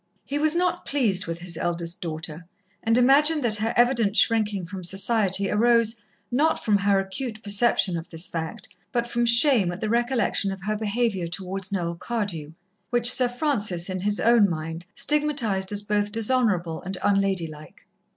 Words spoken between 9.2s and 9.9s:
shame at the